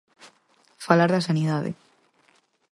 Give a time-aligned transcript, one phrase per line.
[0.85, 1.71] Falar da sanidade.